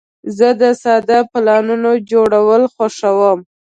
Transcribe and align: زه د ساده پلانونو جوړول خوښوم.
زه 0.37 0.47
د 0.61 0.63
ساده 0.81 1.19
پلانونو 1.31 1.91
جوړول 2.11 2.63
خوښوم. 2.73 3.39